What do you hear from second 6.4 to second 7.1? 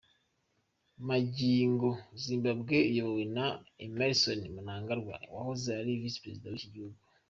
w’ iki gihugu.